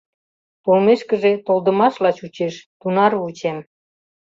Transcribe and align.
Толмешкыже 0.63 1.31
толдымашла 1.47 2.11
чучеш— 2.17 2.55
тунар 2.79 3.11
вучем. 3.21 3.57